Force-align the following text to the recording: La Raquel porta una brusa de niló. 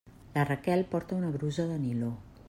La 0.35 0.43
Raquel 0.45 0.83
porta 0.85 1.13
una 1.13 1.29
brusa 1.29 1.67
de 1.67 1.77
niló. 1.85 2.13